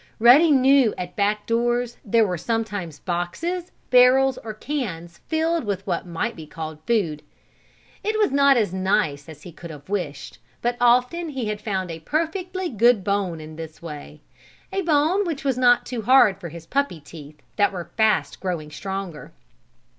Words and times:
Ruddy 0.17 0.49
knew 0.49 0.95
at 0.97 1.15
back 1.15 1.45
doors 1.45 1.97
there 2.03 2.25
were 2.25 2.35
sometimes 2.35 2.97
boxes, 2.97 3.71
barrels 3.91 4.39
or 4.39 4.55
cans 4.55 5.19
filled 5.27 5.63
with 5.63 5.85
what 5.85 6.07
might 6.07 6.35
be 6.35 6.47
called 6.47 6.79
food. 6.87 7.21
It 8.03 8.17
was 8.17 8.31
not 8.31 8.57
as 8.57 8.73
nice 8.73 9.29
as 9.29 9.43
he 9.43 9.51
could 9.51 9.69
have 9.69 9.87
wished, 9.89 10.39
but 10.63 10.75
often 10.81 11.29
he 11.29 11.49
had 11.49 11.61
found 11.61 11.91
a 11.91 11.99
perfectly 11.99 12.67
good 12.67 13.03
bone 13.03 13.39
in 13.39 13.57
this 13.57 13.79
way 13.79 14.21
a 14.73 14.81
bone 14.81 15.23
which 15.23 15.43
was 15.43 15.55
not 15.55 15.85
too 15.85 16.01
hard 16.01 16.39
for 16.39 16.49
his 16.49 16.65
puppy 16.65 16.99
teeth 16.99 17.39
that 17.57 17.71
were 17.71 17.91
fast 17.95 18.39
growing 18.39 18.71
stronger. 18.71 19.31